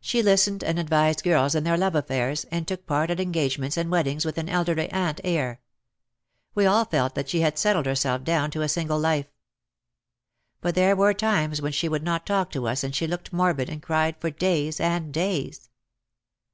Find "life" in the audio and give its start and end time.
8.98-9.26